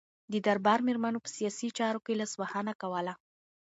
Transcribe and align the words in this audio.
د 0.31 0.33
دربار 0.47 0.79
میرمنو 0.87 1.23
په 1.23 1.29
سیاسي 1.37 1.69
چارو 1.77 2.03
کې 2.05 2.19
لاسوهنه 2.19 2.73
کوله. 2.81 3.13